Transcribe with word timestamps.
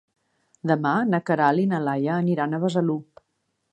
Demà 0.71 0.93
na 1.09 1.19
Queralt 1.27 1.63
i 1.65 1.67
na 1.73 1.81
Laia 1.89 2.17
aniran 2.23 2.59
a 2.59 2.61
Besalú. 2.65 2.97